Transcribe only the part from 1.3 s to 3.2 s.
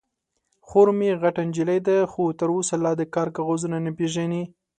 نجلۍ ده، خو تر اوسه لا د